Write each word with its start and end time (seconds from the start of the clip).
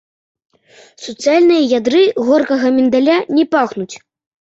Суцэльныя 1.03 1.69
ядры 1.77 2.01
горкага 2.33 2.67
міндаля 2.81 3.17
не 3.39 3.51
пахнуць. 3.57 3.93